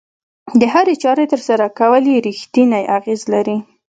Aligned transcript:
د 0.59 0.61
هرې 0.73 0.95
چارې 1.03 1.25
ترسره 1.33 1.67
کول 1.79 2.03
يې 2.11 2.17
رېښتینی 2.27 2.83
اغېز 2.97 3.21
لري. 3.33 3.57